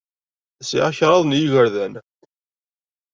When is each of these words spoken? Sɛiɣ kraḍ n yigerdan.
Sɛiɣ 0.69 0.89
kraḍ 0.97 1.21
n 1.25 1.35
yigerdan. 1.37 1.93